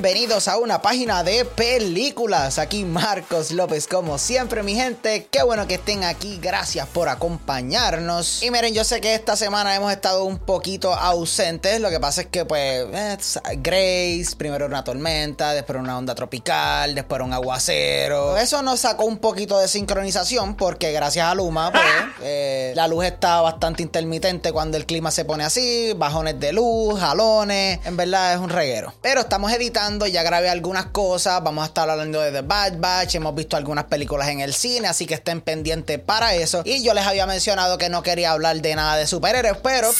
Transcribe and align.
bienvenidos 0.00 0.46
a 0.46 0.58
una 0.58 0.80
página 0.80 1.24
de 1.24 1.44
películas. 1.44 2.60
Aquí 2.60 2.84
Marcos 2.84 3.50
López, 3.50 3.88
como 3.88 4.16
siempre, 4.16 4.62
mi 4.62 4.76
gente. 4.76 5.26
Qué 5.28 5.42
bueno 5.42 5.66
que 5.66 5.74
estén 5.74 6.04
aquí. 6.04 6.38
Gracias 6.40 6.86
por 6.86 7.08
acompañarnos. 7.08 8.44
Y 8.44 8.52
miren, 8.52 8.72
yo 8.72 8.84
sé 8.84 9.00
que 9.00 9.12
esta 9.12 9.34
semana 9.34 9.74
hemos 9.74 9.90
estado 9.90 10.22
un 10.22 10.38
poquito 10.38 10.94
ausentes. 10.94 11.80
Lo 11.80 11.90
que 11.90 11.98
pasa 11.98 12.20
es 12.20 12.26
que, 12.28 12.44
pues, 12.44 12.86
eh, 12.94 13.40
Grace, 13.56 14.36
primero 14.36 14.66
una 14.66 14.84
tormenta, 14.84 15.52
después 15.52 15.76
una 15.76 15.98
onda 15.98 16.14
tropical, 16.14 16.94
después 16.94 17.20
un 17.20 17.32
aguacero. 17.32 18.36
Eso 18.36 18.62
nos 18.62 18.78
sacó 18.78 19.04
un 19.04 19.18
poquito 19.18 19.58
de 19.58 19.66
sincronización 19.66 20.54
porque, 20.54 20.92
gracias 20.92 21.26
a 21.26 21.34
Luma, 21.34 21.72
pues, 21.72 21.84
eh, 22.22 22.72
la 22.76 22.86
luz 22.86 23.04
está 23.04 23.40
bastante 23.40 23.82
intermitente 23.82 24.52
cuando 24.52 24.76
el 24.76 24.86
clima 24.86 25.10
se 25.10 25.24
pone 25.24 25.42
así, 25.42 25.92
bajones 25.96 26.38
de 26.38 26.52
luz, 26.52 27.00
jalones. 27.00 27.80
En 27.84 27.96
verdad 27.96 28.34
es 28.34 28.38
un 28.38 28.48
reguero. 28.48 28.94
Pero 29.02 29.22
estamos 29.22 29.50
editando, 29.50 29.87
ya 30.06 30.22
grabé 30.22 30.50
algunas 30.50 30.86
cosas, 30.86 31.42
vamos 31.42 31.64
a 31.64 31.68
estar 31.68 31.88
hablando 31.88 32.20
de 32.20 32.30
The 32.30 32.42
Bad 32.42 32.78
Batch, 32.78 33.14
hemos 33.14 33.34
visto 33.34 33.56
algunas 33.56 33.84
películas 33.84 34.28
en 34.28 34.40
el 34.40 34.52
cine, 34.52 34.86
así 34.88 35.06
que 35.06 35.14
estén 35.14 35.40
pendientes 35.40 35.98
para 35.98 36.34
eso. 36.34 36.62
Y 36.64 36.82
yo 36.82 36.92
les 36.94 37.06
había 37.06 37.26
mencionado 37.26 37.78
que 37.78 37.88
no 37.88 38.02
quería 38.02 38.32
hablar 38.32 38.60
de 38.60 38.74
nada 38.74 38.96
de 38.96 39.06
superhéroes, 39.06 39.56
pero... 39.62 39.90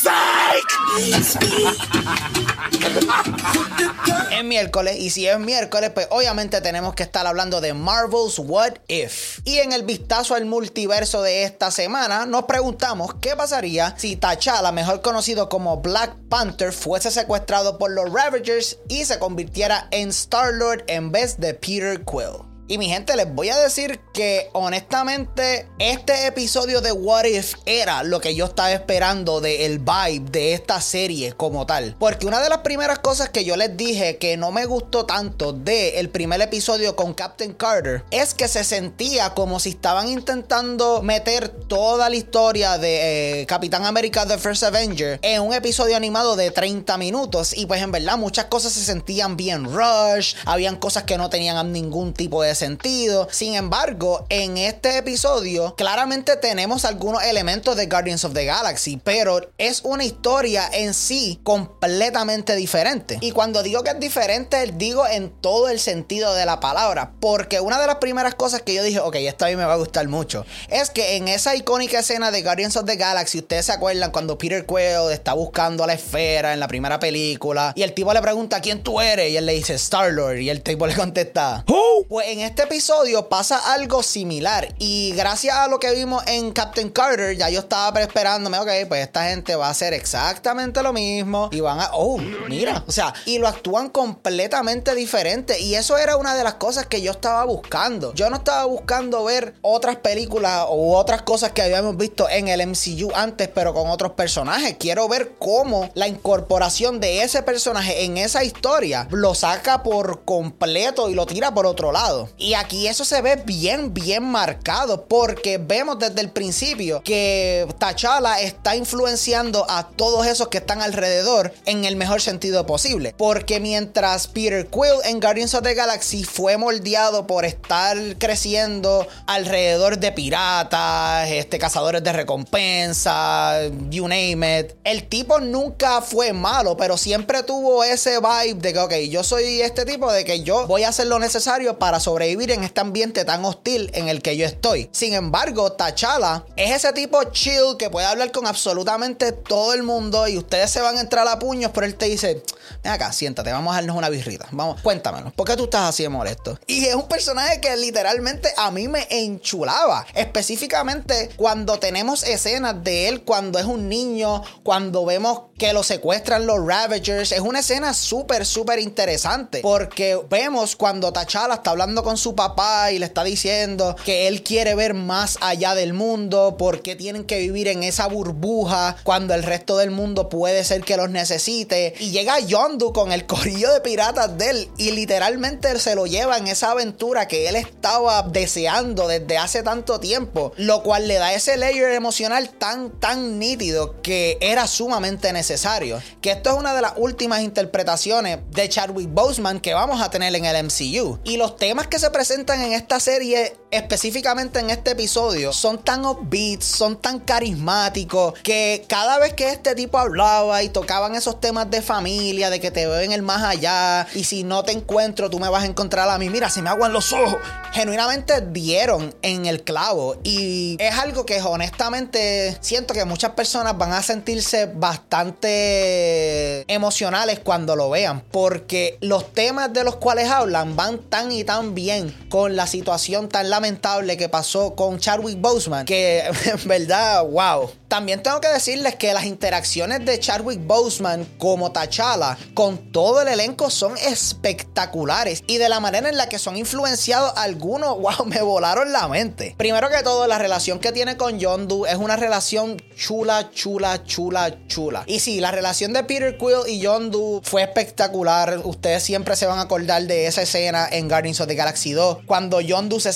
es 4.30 4.44
miércoles, 4.44 4.96
y 4.98 5.10
si 5.10 5.26
es 5.26 5.38
miércoles, 5.38 5.90
pues 5.90 6.06
obviamente 6.10 6.60
tenemos 6.60 6.94
que 6.94 7.02
estar 7.02 7.26
hablando 7.26 7.60
de 7.60 7.74
Marvel's 7.74 8.38
What 8.38 8.74
If. 8.88 9.40
Y 9.44 9.58
en 9.58 9.72
el 9.72 9.82
vistazo 9.84 10.34
al 10.34 10.44
multiverso 10.44 11.22
de 11.22 11.44
esta 11.44 11.70
semana, 11.70 12.26
nos 12.26 12.44
preguntamos 12.44 13.14
qué 13.20 13.36
pasaría 13.36 13.94
si 13.96 14.16
T'Challa, 14.16 14.72
mejor 14.72 15.00
conocido 15.00 15.48
como 15.48 15.78
Black 15.78 16.14
Panther, 16.28 16.72
fuese 16.72 17.10
secuestrado 17.10 17.78
por 17.78 17.90
los 17.90 18.12
Ravagers 18.12 18.78
y 18.88 19.04
se 19.04 19.18
convirtiera 19.18 19.77
en 19.90 20.08
Star-Lord 20.10 20.82
en 20.88 21.10
vez 21.10 21.36
de 21.38 21.52
Peter 21.52 21.98
Quill. 22.04 22.47
Y 22.70 22.76
mi 22.76 22.86
gente, 22.86 23.16
les 23.16 23.34
voy 23.34 23.48
a 23.48 23.56
decir 23.56 23.98
que 24.12 24.50
honestamente 24.52 25.66
este 25.78 26.26
episodio 26.26 26.82
de 26.82 26.92
What 26.92 27.24
If 27.24 27.54
era 27.64 28.02
lo 28.02 28.20
que 28.20 28.34
yo 28.34 28.44
estaba 28.44 28.72
esperando 28.72 29.40
del 29.40 29.78
vibe 29.78 30.30
de 30.30 30.52
esta 30.52 30.82
serie 30.82 31.32
como 31.32 31.64
tal. 31.64 31.96
Porque 31.98 32.26
una 32.26 32.42
de 32.42 32.50
las 32.50 32.58
primeras 32.58 32.98
cosas 32.98 33.30
que 33.30 33.46
yo 33.46 33.56
les 33.56 33.74
dije 33.78 34.18
que 34.18 34.36
no 34.36 34.50
me 34.50 34.66
gustó 34.66 35.06
tanto 35.06 35.54
del 35.54 35.94
el 35.94 36.10
primer 36.10 36.42
episodio 36.42 36.94
con 36.94 37.14
Captain 37.14 37.54
Carter 37.54 38.04
es 38.10 38.34
que 38.34 38.48
se 38.48 38.62
sentía 38.64 39.32
como 39.32 39.60
si 39.60 39.70
estaban 39.70 40.08
intentando 40.08 41.00
meter 41.00 41.48
toda 41.48 42.10
la 42.10 42.16
historia 42.16 42.76
de 42.76 43.40
eh, 43.40 43.46
Capitán 43.46 43.86
América 43.86 44.26
The 44.26 44.36
First 44.36 44.64
Avenger 44.64 45.18
en 45.22 45.40
un 45.40 45.54
episodio 45.54 45.96
animado 45.96 46.36
de 46.36 46.50
30 46.50 46.98
minutos. 46.98 47.56
Y 47.56 47.64
pues 47.64 47.80
en 47.80 47.92
verdad 47.92 48.18
muchas 48.18 48.44
cosas 48.44 48.74
se 48.74 48.84
sentían 48.84 49.38
bien 49.38 49.64
rush, 49.64 50.34
habían 50.44 50.76
cosas 50.76 51.04
que 51.04 51.16
no 51.16 51.30
tenían 51.30 51.72
ningún 51.72 52.12
tipo 52.12 52.42
de 52.42 52.57
sentido. 52.58 53.28
Sin 53.30 53.54
embargo, 53.54 54.26
en 54.28 54.58
este 54.58 54.98
episodio 54.98 55.74
claramente 55.76 56.36
tenemos 56.36 56.84
algunos 56.84 57.22
elementos 57.22 57.76
de 57.76 57.86
Guardians 57.86 58.24
of 58.24 58.34
the 58.34 58.44
Galaxy, 58.44 59.00
pero 59.02 59.40
es 59.56 59.80
una 59.84 60.04
historia 60.04 60.68
en 60.72 60.94
sí 60.94 61.40
completamente 61.42 62.56
diferente. 62.56 63.18
Y 63.20 63.30
cuando 63.30 63.62
digo 63.62 63.82
que 63.82 63.90
es 63.90 64.00
diferente, 64.00 64.72
digo 64.74 65.06
en 65.06 65.30
todo 65.30 65.68
el 65.68 65.80
sentido 65.80 66.34
de 66.34 66.44
la 66.44 66.60
palabra, 66.60 67.12
porque 67.20 67.60
una 67.60 67.80
de 67.80 67.86
las 67.86 67.96
primeras 67.96 68.34
cosas 68.34 68.62
que 68.62 68.74
yo 68.74 68.82
dije, 68.82 69.00
ok, 69.00 69.16
esta 69.16 69.46
a 69.46 69.48
mí 69.48 69.56
me 69.56 69.64
va 69.64 69.74
a 69.74 69.78
gustar 69.78 70.06
mucho, 70.08 70.44
es 70.68 70.90
que 70.90 71.16
en 71.16 71.28
esa 71.28 71.54
icónica 71.56 72.00
escena 72.00 72.30
de 72.30 72.42
Guardians 72.42 72.76
of 72.76 72.84
the 72.84 72.96
Galaxy, 72.96 73.38
ustedes 73.38 73.66
se 73.66 73.72
acuerdan 73.72 74.10
cuando 74.10 74.36
Peter 74.36 74.66
Quill 74.66 75.12
está 75.12 75.32
buscando 75.32 75.84
a 75.84 75.86
la 75.86 75.94
esfera 75.94 76.52
en 76.52 76.60
la 76.60 76.68
primera 76.68 76.98
película 76.98 77.72
y 77.76 77.82
el 77.82 77.94
tipo 77.94 78.12
le 78.12 78.20
pregunta 78.20 78.60
quién 78.60 78.82
tú 78.82 79.00
eres 79.00 79.30
y 79.30 79.36
él 79.36 79.46
le 79.46 79.54
dice 79.54 79.74
Star 79.74 80.12
Lord 80.12 80.38
y 80.38 80.50
el 80.50 80.62
tipo 80.62 80.86
le 80.86 80.94
contesta, 80.94 81.64
pues 82.08 82.28
en 82.28 82.40
este 82.48 82.62
episodio 82.62 83.28
pasa 83.28 83.74
algo 83.74 84.02
similar. 84.02 84.74
Y 84.78 85.12
gracias 85.12 85.54
a 85.54 85.68
lo 85.68 85.78
que 85.78 85.94
vimos 85.94 86.26
en 86.26 86.50
Captain 86.52 86.88
Carter, 86.88 87.36
ya 87.36 87.50
yo 87.50 87.60
estaba 87.60 88.00
esperándome, 88.00 88.58
ok, 88.58 88.88
pues 88.88 89.02
esta 89.02 89.28
gente 89.28 89.54
va 89.54 89.66
a 89.66 89.70
hacer 89.70 89.92
exactamente 89.92 90.82
lo 90.82 90.94
mismo. 90.94 91.50
Y 91.52 91.60
van 91.60 91.78
a, 91.78 91.90
oh, 91.92 92.16
mira, 92.48 92.84
o 92.86 92.90
sea, 92.90 93.12
y 93.26 93.38
lo 93.38 93.48
actúan 93.48 93.90
completamente 93.90 94.94
diferente. 94.94 95.60
Y 95.60 95.74
eso 95.74 95.98
era 95.98 96.16
una 96.16 96.34
de 96.34 96.42
las 96.42 96.54
cosas 96.54 96.86
que 96.86 97.02
yo 97.02 97.10
estaba 97.10 97.44
buscando. 97.44 98.14
Yo 98.14 98.30
no 98.30 98.36
estaba 98.36 98.64
buscando 98.64 99.24
ver 99.24 99.54
otras 99.60 99.96
películas 99.96 100.64
u 100.70 100.94
otras 100.94 101.20
cosas 101.22 101.52
que 101.52 101.60
habíamos 101.60 101.98
visto 101.98 102.30
en 102.30 102.48
el 102.48 102.66
MCU 102.66 103.12
antes, 103.14 103.48
pero 103.48 103.74
con 103.74 103.90
otros 103.90 104.12
personajes. 104.12 104.76
Quiero 104.78 105.06
ver 105.06 105.34
cómo 105.38 105.90
la 105.92 106.08
incorporación 106.08 106.98
de 106.98 107.24
ese 107.24 107.42
personaje 107.42 108.04
en 108.04 108.16
esa 108.16 108.42
historia 108.42 109.06
lo 109.10 109.34
saca 109.34 109.82
por 109.82 110.24
completo 110.24 111.10
y 111.10 111.14
lo 111.14 111.26
tira 111.26 111.52
por 111.52 111.66
otro 111.66 111.92
lado. 111.92 112.30
Y 112.38 112.54
aquí 112.54 112.86
eso 112.86 113.04
se 113.04 113.20
ve 113.20 113.34
bien, 113.44 113.92
bien 113.92 114.22
marcado 114.22 115.06
porque 115.06 115.58
vemos 115.58 115.98
desde 115.98 116.20
el 116.20 116.30
principio 116.30 117.02
que 117.02 117.66
T'Challa 117.78 118.40
está 118.40 118.76
influenciando 118.76 119.66
a 119.68 119.88
todos 119.88 120.24
esos 120.24 120.46
que 120.46 120.58
están 120.58 120.80
alrededor 120.80 121.52
en 121.66 121.84
el 121.84 121.96
mejor 121.96 122.20
sentido 122.20 122.64
posible. 122.64 123.12
Porque 123.18 123.58
mientras 123.58 124.28
Peter 124.28 124.68
Quill 124.68 125.00
en 125.04 125.18
Guardians 125.18 125.54
of 125.54 125.64
the 125.64 125.74
Galaxy 125.74 126.22
fue 126.22 126.56
moldeado 126.56 127.26
por 127.26 127.44
estar 127.44 127.96
creciendo 128.18 129.08
alrededor 129.26 129.98
de 129.98 130.12
piratas, 130.12 131.28
este, 131.30 131.58
cazadores 131.58 132.04
de 132.04 132.12
recompensa, 132.12 133.66
you 133.90 134.06
name 134.06 134.60
it, 134.60 134.74
el 134.84 135.08
tipo 135.08 135.40
nunca 135.40 136.02
fue 136.02 136.32
malo, 136.32 136.76
pero 136.76 136.96
siempre 136.96 137.42
tuvo 137.42 137.82
ese 137.82 138.20
vibe 138.20 138.60
de 138.60 138.72
que, 138.72 138.78
ok, 138.78 138.94
yo 139.10 139.24
soy 139.24 139.60
este 139.60 139.84
tipo 139.84 140.12
de 140.12 140.24
que 140.24 140.44
yo 140.44 140.68
voy 140.68 140.84
a 140.84 140.90
hacer 140.90 141.08
lo 141.08 141.18
necesario 141.18 141.80
para 141.80 141.98
sobrevivir 141.98 142.27
en 142.32 142.64
este 142.64 142.80
ambiente 142.80 143.24
tan 143.24 143.44
hostil 143.44 143.90
en 143.94 144.08
el 144.08 144.22
que 144.22 144.36
yo 144.36 144.46
estoy. 144.46 144.88
Sin 144.92 145.14
embargo, 145.14 145.72
T'Challa 145.72 146.44
es 146.56 146.74
ese 146.74 146.92
tipo 146.92 147.22
chill 147.24 147.76
que 147.78 147.90
puede 147.90 148.06
hablar 148.06 148.30
con 148.32 148.46
absolutamente 148.46 149.32
todo 149.32 149.72
el 149.74 149.82
mundo 149.82 150.28
y 150.28 150.38
ustedes 150.38 150.70
se 150.70 150.80
van 150.80 150.98
a 150.98 151.00
entrar 151.00 151.26
a 151.26 151.38
puños, 151.38 151.70
pero 151.74 151.86
él 151.86 151.96
te 151.96 152.06
dice, 152.06 152.42
ven 152.82 152.92
acá, 152.92 153.12
siéntate, 153.12 153.50
vamos 153.50 153.72
a 153.72 153.76
darnos 153.76 153.96
una 153.96 154.08
birrita. 154.08 154.46
Vamos, 154.52 154.80
cuéntamelo, 154.82 155.30
¿por 155.32 155.46
qué 155.46 155.56
tú 155.56 155.64
estás 155.64 155.88
así 155.88 156.02
de 156.02 156.08
molesto? 156.08 156.58
Y 156.66 156.84
es 156.86 156.94
un 156.94 157.08
personaje 157.08 157.60
que 157.60 157.76
literalmente 157.76 158.50
a 158.56 158.70
mí 158.70 158.88
me 158.88 159.06
enchulaba. 159.10 160.06
Específicamente 160.14 161.30
cuando 161.36 161.78
tenemos 161.78 162.22
escenas 162.22 162.82
de 162.84 163.08
él 163.08 163.22
cuando 163.22 163.58
es 163.58 163.64
un 163.64 163.88
niño, 163.88 164.42
cuando 164.62 165.04
vemos 165.04 165.42
que 165.58 165.72
lo 165.72 165.82
secuestran 165.82 166.46
los 166.46 166.64
Ravagers. 166.64 167.32
Es 167.32 167.40
una 167.40 167.60
escena 167.60 167.92
súper, 167.94 168.46
súper 168.46 168.78
interesante. 168.78 169.60
Porque 169.60 170.20
vemos 170.30 170.76
cuando 170.76 171.12
T'Challa 171.12 171.54
está 171.54 171.70
hablando 171.70 172.02
con 172.02 172.16
su 172.18 172.34
papá 172.34 172.92
y 172.92 172.98
le 172.98 173.06
está 173.06 173.24
diciendo 173.24 173.96
que 174.04 174.28
él 174.28 174.42
quiere 174.42 174.74
ver 174.74 174.94
más 174.94 175.38
allá 175.40 175.74
del 175.74 175.94
mundo. 175.94 176.56
Porque 176.58 176.96
tienen 176.96 177.24
que 177.24 177.38
vivir 177.38 177.68
en 177.68 177.82
esa 177.82 178.06
burbuja 178.08 178.96
cuando 179.04 179.34
el 179.34 179.42
resto 179.42 179.76
del 179.76 179.90
mundo 179.90 180.28
puede 180.28 180.64
ser 180.64 180.82
que 180.82 180.96
los 180.96 181.10
necesite. 181.10 181.94
Y 181.98 182.10
llega 182.10 182.40
Yondu 182.40 182.92
con 182.92 183.12
el 183.12 183.26
corillo 183.26 183.72
de 183.72 183.80
piratas 183.80 184.36
de 184.36 184.50
él. 184.50 184.68
Y 184.76 184.90
literalmente 184.92 185.78
se 185.78 185.94
lo 185.94 186.06
lleva 186.06 186.38
en 186.38 186.48
esa 186.48 186.72
aventura 186.72 187.28
que 187.28 187.48
él 187.48 187.56
estaba 187.56 188.22
deseando 188.22 189.08
desde 189.08 189.38
hace 189.38 189.62
tanto 189.62 190.00
tiempo. 190.00 190.52
Lo 190.56 190.82
cual 190.82 191.08
le 191.08 191.14
da 191.14 191.32
ese 191.32 191.56
layer 191.56 191.92
emocional 191.92 192.50
tan, 192.50 192.90
tan 193.00 193.38
nítido 193.38 194.00
que 194.02 194.38
era 194.40 194.66
sumamente 194.66 195.32
necesario. 195.32 196.00
Que 196.20 196.32
esto 196.32 196.50
es 196.50 196.56
una 196.56 196.74
de 196.74 196.82
las 196.82 196.92
últimas 196.96 197.42
interpretaciones 197.42 198.38
de 198.50 198.68
Chadwick 198.68 199.08
Boseman 199.12 199.60
que 199.60 199.74
vamos 199.74 200.00
a 200.00 200.10
tener 200.10 200.34
en 200.34 200.44
el 200.44 200.64
MCU. 200.64 201.18
Y 201.24 201.36
los 201.36 201.56
temas 201.56 201.86
que 201.86 201.97
se 201.98 202.10
presentan 202.10 202.62
en 202.62 202.72
esta 202.72 203.00
serie, 203.00 203.56
específicamente 203.70 204.60
en 204.60 204.70
este 204.70 204.92
episodio, 204.92 205.52
son 205.52 205.78
tan 205.78 206.04
upbeat, 206.04 206.62
son 206.62 206.96
tan 206.96 207.20
carismáticos, 207.20 208.34
que 208.42 208.84
cada 208.88 209.18
vez 209.18 209.34
que 209.34 209.50
este 209.50 209.74
tipo 209.74 209.98
hablaba 209.98 210.62
y 210.62 210.68
tocaban 210.68 211.14
esos 211.14 211.40
temas 211.40 211.70
de 211.70 211.82
familia, 211.82 212.50
de 212.50 212.60
que 212.60 212.70
te 212.70 212.86
veo 212.86 213.00
en 213.00 213.12
el 213.12 213.22
más 213.22 213.42
allá, 213.42 214.06
y 214.14 214.24
si 214.24 214.44
no 214.44 214.62
te 214.62 214.72
encuentro, 214.72 215.28
tú 215.30 215.38
me 215.38 215.48
vas 215.48 215.64
a 215.64 215.66
encontrar 215.66 216.08
a 216.08 216.18
mí, 216.18 216.30
mira, 216.30 216.48
se 216.50 216.62
me 216.62 216.70
aguan 216.70 216.92
los 216.92 217.12
ojos. 217.12 217.36
Genuinamente 217.72 218.40
dieron 218.40 219.14
en 219.22 219.46
el 219.46 219.62
clavo. 219.62 220.16
Y 220.24 220.76
es 220.80 220.96
algo 220.98 221.26
que 221.26 221.40
honestamente 221.42 222.56
siento 222.60 222.94
que 222.94 223.04
muchas 223.04 223.32
personas 223.32 223.76
van 223.76 223.92
a 223.92 224.02
sentirse 224.02 224.66
bastante 224.66 226.64
emocionales 226.72 227.40
cuando 227.40 227.76
lo 227.76 227.90
vean, 227.90 228.22
porque 228.30 228.96
los 229.00 229.32
temas 229.32 229.72
de 229.72 229.84
los 229.84 229.96
cuales 229.96 230.30
hablan 230.30 230.76
van 230.76 230.98
tan 230.98 231.30
y 231.32 231.44
tan 231.44 231.74
bien 231.74 232.14
con 232.30 232.56
la 232.56 232.66
situación 232.66 233.28
tan 233.28 233.50
lamentable 233.58 234.16
que 234.16 234.28
pasó 234.28 234.76
con 234.76 235.00
Chadwick 235.00 235.40
Boseman, 235.40 235.84
que 235.84 236.20
en 236.44 236.68
verdad, 236.68 237.24
wow. 237.24 237.68
También 237.88 238.22
tengo 238.22 238.40
que 238.40 238.48
decirles 238.48 238.96
que 238.96 239.14
las 239.14 239.24
interacciones 239.24 240.04
de 240.04 240.20
Chadwick 240.20 240.60
Boseman 240.64 241.26
como 241.38 241.72
T'Challa 241.72 242.36
con 242.52 242.92
todo 242.92 243.22
el 243.22 243.28
elenco 243.28 243.70
son 243.70 243.96
espectaculares 243.96 245.42
y 245.46 245.56
de 245.56 245.70
la 245.70 245.80
manera 245.80 246.10
en 246.10 246.18
la 246.18 246.28
que 246.28 246.38
son 246.38 246.56
influenciados 246.56 247.32
algunos, 247.36 247.98
wow, 248.00 248.26
me 248.26 248.42
volaron 248.42 248.92
la 248.92 249.08
mente. 249.08 249.54
Primero 249.56 249.88
que 249.88 250.02
todo, 250.02 250.26
la 250.26 250.38
relación 250.38 250.78
que 250.78 250.92
tiene 250.92 251.16
con 251.16 251.40
Yondu 251.40 251.86
es 251.86 251.96
una 251.96 252.16
relación 252.16 252.76
chula, 252.94 253.50
chula, 253.52 254.04
chula, 254.04 254.58
chula. 254.66 255.04
Y 255.06 255.20
sí, 255.20 255.40
la 255.40 255.50
relación 255.50 255.92
de 255.94 256.04
Peter 256.04 256.36
Quill 256.36 256.68
y 256.68 256.80
Yondu 256.80 257.40
fue 257.42 257.62
espectacular. 257.62 258.60
Ustedes 258.64 259.02
siempre 259.02 259.34
se 259.34 259.46
van 259.46 259.58
a 259.58 259.62
acordar 259.62 260.02
de 260.02 260.26
esa 260.26 260.42
escena 260.42 260.86
en 260.90 261.08
Guardians 261.08 261.40
of 261.40 261.48
the 261.48 261.54
Galaxy 261.54 261.92
2 261.92 262.18
cuando 262.26 262.60
Yondu 262.60 263.00
se 263.00 263.12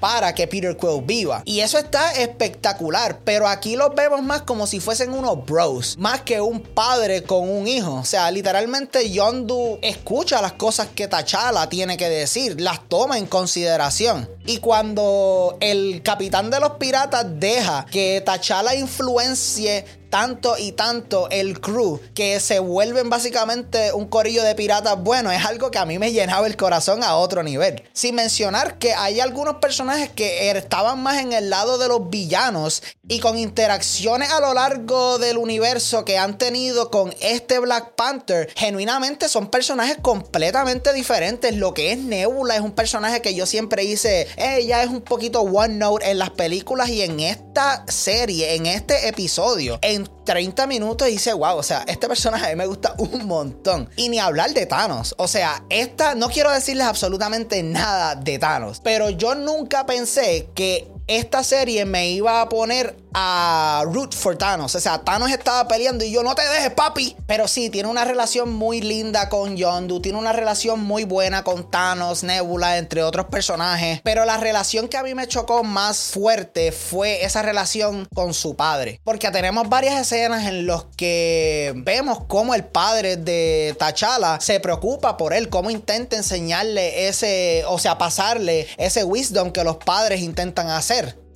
para 0.00 0.34
que 0.34 0.46
Peter 0.46 0.76
Quill 0.76 1.02
viva. 1.04 1.42
Y 1.44 1.60
eso 1.60 1.78
está 1.78 2.12
espectacular, 2.12 3.20
pero 3.24 3.46
aquí 3.46 3.76
los 3.76 3.94
vemos 3.94 4.22
más 4.22 4.42
como 4.42 4.66
si 4.66 4.80
fuesen 4.80 5.12
unos 5.12 5.44
bros, 5.44 5.96
más 5.98 6.22
que 6.22 6.40
un 6.40 6.60
padre 6.60 7.22
con 7.22 7.48
un 7.48 7.66
hijo. 7.68 7.94
O 7.94 8.04
sea, 8.04 8.30
literalmente 8.30 9.10
Yondu 9.10 9.78
escucha 9.82 10.40
las 10.40 10.52
cosas 10.52 10.88
que 10.94 11.08
T'Challa 11.08 11.68
tiene 11.68 11.96
que 11.96 12.08
decir, 12.08 12.60
las 12.60 12.88
toma 12.88 13.18
en 13.18 13.26
consideración. 13.26 14.28
Y 14.46 14.58
cuando 14.58 15.56
el 15.60 16.02
capitán 16.02 16.50
de 16.50 16.60
los 16.60 16.72
piratas 16.72 17.26
deja 17.28 17.86
que 17.90 18.22
T'Challa 18.24 18.74
influencie 18.74 20.01
tanto 20.12 20.58
y 20.58 20.72
tanto 20.72 21.30
el 21.30 21.58
crew 21.58 21.98
que 22.12 22.38
se 22.38 22.58
vuelven 22.58 23.08
básicamente 23.08 23.94
un 23.94 24.06
corillo 24.08 24.42
de 24.42 24.54
piratas 24.54 25.02
bueno, 25.02 25.32
es 25.32 25.42
algo 25.46 25.70
que 25.70 25.78
a 25.78 25.86
mí 25.86 25.98
me 25.98 26.12
llenaba 26.12 26.46
el 26.46 26.58
corazón 26.58 27.02
a 27.02 27.16
otro 27.16 27.42
nivel. 27.42 27.82
Sin 27.94 28.16
mencionar 28.16 28.78
que 28.78 28.92
hay 28.92 29.20
algunos 29.20 29.54
personajes 29.54 30.10
que 30.10 30.50
estaban 30.50 31.02
más 31.02 31.18
en 31.22 31.32
el 31.32 31.48
lado 31.48 31.78
de 31.78 31.88
los 31.88 32.10
villanos 32.10 32.82
y 33.08 33.20
con 33.20 33.38
interacciones 33.38 34.30
a 34.30 34.40
lo 34.40 34.52
largo 34.52 35.18
del 35.18 35.38
universo 35.38 36.04
que 36.04 36.18
han 36.18 36.36
tenido 36.36 36.90
con 36.90 37.14
este 37.22 37.58
Black 37.58 37.94
Panther, 37.94 38.50
genuinamente 38.54 39.30
son 39.30 39.48
personajes 39.48 39.96
completamente 40.02 40.92
diferentes. 40.92 41.56
Lo 41.56 41.72
que 41.72 41.92
es 41.92 41.98
Nebula 41.98 42.54
es 42.54 42.60
un 42.60 42.72
personaje 42.72 43.22
que 43.22 43.34
yo 43.34 43.46
siempre 43.46 43.84
hice, 43.84 44.28
ella 44.36 44.82
es 44.82 44.90
un 44.90 45.00
poquito 45.00 45.40
one 45.40 45.76
note 45.76 46.10
en 46.10 46.18
las 46.18 46.30
películas 46.30 46.90
y 46.90 47.00
en 47.00 47.20
esta 47.20 47.86
serie, 47.88 48.56
en 48.56 48.66
este 48.66 49.08
episodio. 49.08 49.78
30 50.24 50.66
minutos 50.66 51.08
dice, 51.08 51.32
wow, 51.32 51.56
o 51.56 51.62
sea, 51.62 51.84
este 51.86 52.08
personaje 52.08 52.54
me 52.56 52.66
gusta 52.66 52.94
un 52.98 53.26
montón. 53.26 53.88
Y 53.96 54.08
ni 54.08 54.18
hablar 54.18 54.52
de 54.52 54.66
Thanos. 54.66 55.14
O 55.18 55.28
sea, 55.28 55.64
esta, 55.70 56.14
no 56.14 56.28
quiero 56.28 56.50
decirles 56.50 56.86
absolutamente 56.86 57.62
nada 57.62 58.14
de 58.14 58.38
Thanos, 58.38 58.80
pero 58.82 59.10
yo 59.10 59.34
nunca 59.34 59.86
pensé 59.86 60.48
que 60.54 60.91
esta 61.06 61.42
serie 61.44 61.84
me 61.84 62.10
iba 62.10 62.40
a 62.40 62.48
poner 62.48 62.96
a 63.14 63.84
root 63.86 64.14
for 64.14 64.36
Thanos. 64.36 64.74
O 64.74 64.80
sea, 64.80 64.98
Thanos 64.98 65.30
estaba 65.30 65.68
peleando 65.68 66.04
y 66.04 66.12
yo 66.12 66.22
no 66.22 66.34
te 66.34 66.42
dejes, 66.48 66.70
papi. 66.70 67.16
Pero 67.26 67.48
sí, 67.48 67.70
tiene 67.70 67.88
una 67.88 68.04
relación 68.04 68.52
muy 68.52 68.80
linda 68.80 69.28
con 69.28 69.56
Yondu. 69.56 70.00
Tiene 70.00 70.18
una 70.18 70.32
relación 70.32 70.80
muy 70.80 71.04
buena 71.04 71.44
con 71.44 71.70
Thanos, 71.70 72.22
Nebula, 72.22 72.78
entre 72.78 73.02
otros 73.02 73.26
personajes. 73.26 74.00
Pero 74.02 74.24
la 74.24 74.38
relación 74.38 74.88
que 74.88 74.96
a 74.96 75.02
mí 75.02 75.14
me 75.14 75.28
chocó 75.28 75.64
más 75.64 75.98
fuerte 76.12 76.72
fue 76.72 77.24
esa 77.24 77.42
relación 77.42 78.06
con 78.14 78.34
su 78.34 78.56
padre. 78.56 79.00
Porque 79.04 79.30
tenemos 79.30 79.68
varias 79.68 80.00
escenas 80.00 80.46
en 80.46 80.66
las 80.66 80.84
que 80.96 81.72
vemos 81.76 82.20
cómo 82.28 82.54
el 82.54 82.64
padre 82.64 83.16
de 83.16 83.76
T'Challa 83.78 84.40
se 84.40 84.60
preocupa 84.60 85.16
por 85.16 85.32
él, 85.32 85.48
cómo 85.48 85.70
intenta 85.70 86.16
enseñarle 86.16 87.08
ese, 87.08 87.64
o 87.66 87.78
sea, 87.78 87.98
pasarle 87.98 88.68
ese 88.78 89.04
wisdom 89.04 89.52
que 89.52 89.64
los 89.64 89.76
padres 89.76 90.20
intentan 90.20 90.70
hacer. 90.70 90.91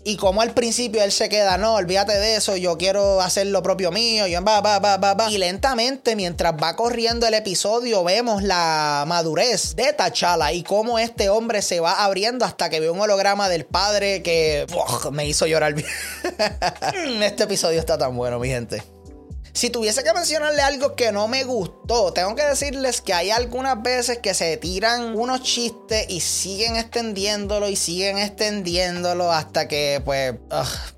Y 0.09 0.17
como 0.19 0.41
al 0.41 0.55
principio 0.55 1.03
él 1.03 1.11
se 1.11 1.29
queda, 1.29 1.59
no, 1.59 1.75
olvídate 1.75 2.17
de 2.17 2.37
eso, 2.37 2.57
yo 2.57 2.79
quiero 2.79 3.21
hacer 3.21 3.49
lo 3.49 3.61
propio 3.65 3.91
mío, 3.91 4.29
yo 4.29 4.41
va, 4.45 4.61
va, 4.61 4.79
va, 4.79 4.99
va, 4.99 5.15
va. 5.15 5.31
Y 5.33 5.39
lentamente, 5.39 6.15
mientras 6.15 6.55
va 6.63 6.77
corriendo 6.77 7.27
el 7.27 7.35
episodio, 7.35 8.05
vemos 8.05 8.45
la 8.45 9.03
madurez 9.09 9.75
de 9.75 9.93
T'Challa 9.93 10.53
y 10.53 10.63
cómo 10.63 11.01
este 11.01 11.29
hombre 11.29 11.61
se 11.61 11.81
va 11.81 12.05
abriendo 12.05 12.45
hasta 12.45 12.71
que 12.71 12.79
ve 12.79 12.89
un 12.89 13.01
holograma 13.01 13.49
del 13.49 13.65
padre 13.65 14.23
que 14.23 14.65
me 15.11 15.27
hizo 15.27 15.49
llorar. 15.49 15.75
este 17.23 17.43
episodio 17.43 17.81
está 17.81 17.99
tan 17.99 18.17
bueno, 18.17 18.39
mi 18.39 18.47
gente. 18.47 18.96
Si 19.57 19.71
tuviese 19.71 20.05
que 20.05 20.13
mencionarle 20.13 20.61
algo 20.61 20.95
que 20.97 21.13
no 21.13 21.29
me 21.29 21.43
gustó, 21.45 22.13
tengo 22.13 22.35
que 22.37 22.45
decirles 22.45 23.01
que 23.01 23.15
hay 23.15 23.31
algunas 23.31 23.83
veces 23.83 24.19
que 24.19 24.35
se 24.35 24.59
tiran 24.59 25.19
unos 25.19 25.43
chistes 25.43 26.05
y 26.11 26.21
siguen 26.21 26.77
extendiéndolo 26.77 27.67
y 27.67 27.75
siguen 27.75 28.19
extendiéndolo 28.19 29.33
hasta 29.33 29.67
que, 29.67 30.03
pues, 30.05 30.35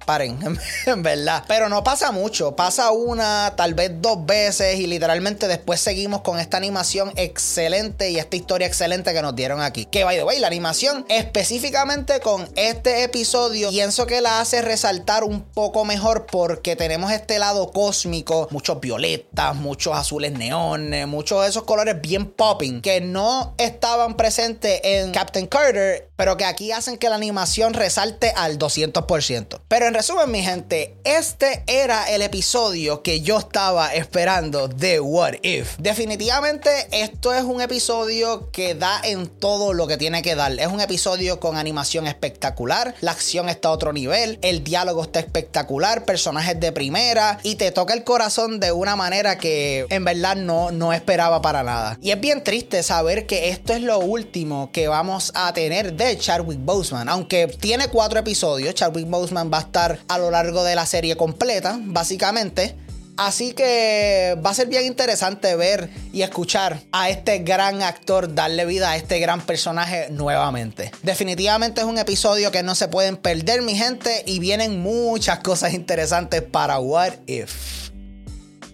paren, 0.09 0.39
en 0.87 1.03
verdad. 1.03 1.45
Pero 1.47 1.69
no 1.69 1.85
pasa 1.85 2.13
mucho, 2.13 2.57
pasa 2.57 2.93
una, 2.93 3.53
tal 3.57 3.75
vez 3.75 3.93
dos 4.01 4.25
veces 4.25 4.81
y 4.81 4.87
literalmente 4.87 5.49
después 5.49 5.81
seguimos 5.81 6.23
con 6.23 6.41
esta 6.41 6.57
animación 6.57 7.13
excelente 7.17 8.11
y 8.11 8.17
esta 8.17 8.35
historia 8.35 8.67
excelente 8.67 9.13
que 9.13 9.21
nos 9.21 9.37
dieron 9.37 9.61
aquí. 9.61 9.85
Que, 9.85 10.05
by 10.05 10.17
the 10.17 10.25
way, 10.25 10.39
la 10.39 10.47
animación 10.47 11.05
específicamente 11.11 12.21
con 12.21 12.49
este 12.57 13.05
episodio 13.05 13.69
pienso 13.69 14.07
que 14.07 14.23
la 14.23 14.41
hace 14.41 14.63
resaltar 14.63 15.25
un 15.25 15.43
poco 15.43 15.85
mejor 15.85 16.25
porque 16.25 16.75
tenemos 16.75 17.13
este 17.13 17.39
lado 17.39 17.71
cósmico 17.71 18.49
muchos 18.51 18.81
violetas, 18.81 19.57
muchos 19.57 19.95
azules 19.95 20.33
neones, 20.33 21.07
muchos 21.07 21.43
de 21.43 21.51
esos 21.51 21.65
colores 21.65 22.01
bien 22.01 22.31
popping 22.31 22.81
que 22.81 23.03
no 23.03 23.55
estaban 23.59 24.17
presentes 24.17 24.81
en 24.85 25.13
Captain 25.13 25.47
Carter, 25.47 26.08
pero 26.19 26.37
que 26.37 26.45
aquí 26.45 26.73
hacen 26.73 26.99
que 26.99 27.09
la 27.09 27.15
animación 27.15 27.75
resalte 27.75 28.33
al 28.35 28.59
200%. 28.59 29.61
Pero 29.69 29.87
en 29.87 29.95
resumen, 29.95 30.29
mi 30.33 30.43
gente, 30.43 30.97
este 31.05 31.63
era 31.69 32.11
el 32.11 32.23
episodio 32.23 33.05
que 33.05 33.21
yo 33.21 33.39
estaba 33.39 33.95
esperando 33.95 34.67
de 34.67 34.99
What 34.99 35.35
If. 35.43 35.77
Definitivamente 35.79 36.71
esto 36.91 37.33
es 37.33 37.45
un 37.45 37.61
episodio 37.61 38.51
que 38.51 38.75
da 38.75 39.01
en 39.05 39.29
todo 39.29 39.73
lo 39.73 39.87
que 39.87 39.97
tiene 39.97 40.23
que 40.23 40.35
dar. 40.35 40.59
Es 40.59 40.67
un 40.67 40.81
episodio 40.81 41.39
con 41.39 41.57
animación 41.57 42.09
espectacular, 42.09 42.97
la 43.01 43.13
acción 43.13 43.49
está 43.49 43.69
a 43.69 43.73
otro 43.73 43.93
nivel, 43.93 44.41
el 44.43 44.65
diálogo 44.65 45.05
está 45.05 45.21
espectacular, 45.21 46.05
personajes 46.05 46.59
de 46.59 46.73
primera 46.73 47.39
y 47.45 47.55
te 47.55 47.71
toca 47.71 47.95
el 47.95 48.03
corazón 48.03 48.59
de 48.59 48.73
una 48.73 48.97
manera 48.97 49.39
que 49.39 49.87
en 49.89 50.05
verdad 50.05 50.35
no, 50.35 50.73
no 50.73 50.93
esperaba 50.93 51.43
para 51.43 51.63
nada. 51.63 51.97
Y 52.03 52.11
es 52.11 52.21
bien 52.21 52.43
triste 52.43 52.83
saber 52.83 53.27
que 53.27 53.51
esto 53.51 53.73
es 53.73 53.83
lo 53.83 54.01
último 54.01 54.73
que 54.73 54.89
vamos 54.89 55.31
a 55.37 55.53
tener 55.53 55.93
Chadwick 56.17 56.61
Boseman. 56.61 57.09
Aunque 57.09 57.49
tiene 57.49 57.89
cuatro 57.89 58.21
episodios, 58.21 58.75
Chadwick 58.75 59.09
Boseman 59.09 59.51
va 59.53 59.59
a 59.59 59.63
estar 59.63 59.99
a 60.09 60.19
lo 60.19 60.31
largo 60.31 60.65
de 60.65 60.75
la 60.75 60.87
serie 60.87 61.17
completa, 61.17 61.79
básicamente. 61.83 62.77
Así 63.19 63.53
que 63.53 64.39
va 64.47 64.51
a 64.51 64.55
ser 64.55 64.69
bien 64.69 64.87
interesante 64.87 65.57
ver 65.57 65.91
y 66.13 66.23
escuchar 66.23 66.81
a 66.93 67.11
este 67.11 67.41
gran 67.41 67.83
actor 67.83 68.33
darle 68.33 68.65
vida 68.65 68.93
a 68.93 68.97
este 68.97 69.19
gran 69.19 69.41
personaje 69.41 70.07
nuevamente. 70.11 70.93
Definitivamente 71.03 71.81
es 71.81 71.87
un 71.89 71.99
episodio 71.99 72.53
que 72.53 72.63
no 72.63 72.77
se 72.77 72.87
pueden 72.87 73.17
perder, 73.17 73.63
mi 73.63 73.75
gente, 73.75 74.23
y 74.25 74.39
vienen 74.39 74.81
muchas 74.81 75.41
cosas 75.41 75.75
interesantes 75.75 76.43
para 76.43 76.79
What 76.79 77.15
If. 77.27 77.78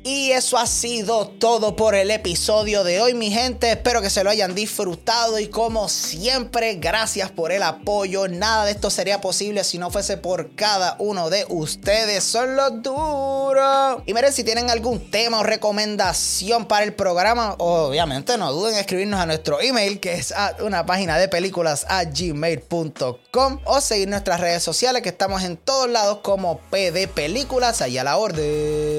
Y 0.07 0.33
eso 0.33 0.59
ha 0.59 0.67
sido 0.67 1.29
todo 1.29 1.77
por 1.77 1.95
el 1.95 2.11
episodio 2.11 2.85
de 2.85 3.01
hoy, 3.01 3.15
mi 3.15 3.31
gente. 3.31 3.71
Espero 3.71 4.03
que 4.03 4.11
se 4.11 4.23
lo 4.23 4.29
hayan 4.29 4.55
disfrutado 4.55 5.39
y 5.39 5.49
como 5.49 5.89
siempre, 5.89 6.75
gracias 6.75 7.31
por 7.31 7.53
el 7.53 7.63
apoyo. 7.63 8.29
Nada 8.29 8.67
de 8.67 8.73
esto 8.73 8.91
sería 8.91 9.23
posible 9.23 9.65
si 9.65 9.79
no 9.79 9.91
fuese 9.91 10.19
por 10.19 10.55
cada 10.57 10.97
uno 10.99 11.31
de 11.31 11.47
ustedes. 11.49 12.23
Son 12.23 12.55
los 12.55 12.83
duros. 12.83 14.03
Y 14.05 14.13
miren, 14.13 14.31
si 14.31 14.45
tienen 14.45 14.69
algún 14.69 15.11
tema 15.11 15.41
o 15.41 15.43
recomendación 15.43 16.67
para 16.67 16.85
el 16.85 16.93
programa, 16.93 17.55
obviamente 17.57 18.37
no 18.37 18.53
duden 18.53 18.75
en 18.75 18.81
escribirnos 18.81 19.19
a 19.19 19.25
nuestro 19.25 19.63
email, 19.63 20.01
que 20.01 20.13
es 20.17 20.35
una 20.61 20.85
página 20.85 21.17
de 21.17 21.29
películas 21.29 21.87
a 21.89 22.05
gmail.com 22.05 23.61
o 23.65 23.81
seguir 23.81 24.09
nuestras 24.09 24.39
redes 24.39 24.63
sociales, 24.63 25.01
que 25.01 25.09
estamos 25.09 25.45
en 25.45 25.57
todos 25.57 25.89
lados 25.89 26.19
como 26.23 26.59
PD 26.71 27.09
Películas, 27.09 27.81
allá 27.81 28.03
a 28.03 28.05
la 28.05 28.19
orden. 28.19 28.94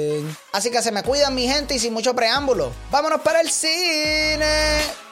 Así 0.54 0.72
que 0.72 0.82
se 0.82 0.92
me 0.92 1.04
cuidan 1.04 1.36
mi 1.36 1.48
gente 1.48 1.76
y 1.76 1.80
sin 1.80 1.94
mucho 1.94 2.16
preámbulo. 2.16 2.72
Vámonos 2.92 3.22
para 3.22 3.42
el 3.42 3.50
cine. 3.50 5.05